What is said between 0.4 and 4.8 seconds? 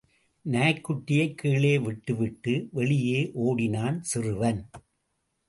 நாய்க்குட்டியைக் கீழே விட்டுவிட்டு, வெளியே ஒடினான் சிறுவன்.